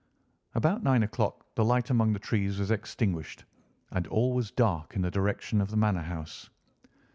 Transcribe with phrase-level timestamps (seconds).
[0.55, 3.45] About nine o'clock the light among the trees was extinguished,
[3.91, 6.49] and all was dark in the direction of the Manor House.